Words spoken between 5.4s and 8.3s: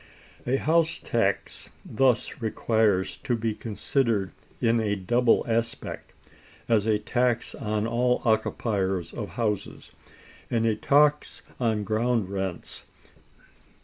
aspect, as a tax on all